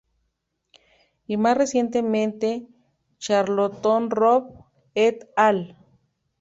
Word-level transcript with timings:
Y 1.27 1.37
más 1.37 1.55
recientemente, 1.55 2.65
Charlton-Robb 3.19 4.65
"et 4.95 5.29
al". 5.35 5.77